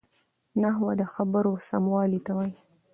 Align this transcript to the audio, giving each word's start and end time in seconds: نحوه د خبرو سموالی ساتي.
نحوه 0.61 0.93
د 0.99 1.03
خبرو 1.13 1.51
سموالی 1.69 2.19
ساتي. 2.27 2.61